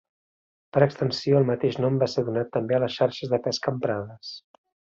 Per 0.77 0.81
extensió 0.85 1.37
el 1.41 1.45
mateix 1.49 1.77
nom 1.85 1.99
va 2.05 2.07
ser 2.15 2.23
donat 2.31 2.51
també 2.57 2.79
a 2.79 2.81
les 2.85 2.97
xarxes 3.01 3.35
de 3.37 3.41
pesca 3.49 3.75
emprades. 3.77 4.35